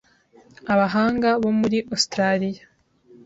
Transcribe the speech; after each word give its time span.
Abahanga 0.73 1.29
bo 1.41 1.51
muri 1.59 1.77
Australia 1.93 2.63